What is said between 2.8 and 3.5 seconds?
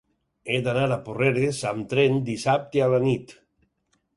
a la nit.